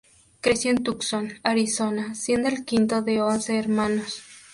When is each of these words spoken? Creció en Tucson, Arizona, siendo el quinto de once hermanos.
Creció 0.41 0.71
en 0.71 0.81
Tucson, 0.81 1.33
Arizona, 1.43 2.15
siendo 2.15 2.49
el 2.49 2.65
quinto 2.65 3.03
de 3.03 3.21
once 3.21 3.55
hermanos. 3.59 4.23